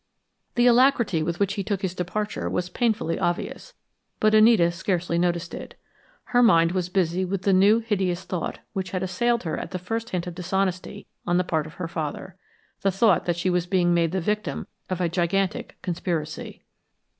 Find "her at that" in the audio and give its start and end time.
9.43-9.77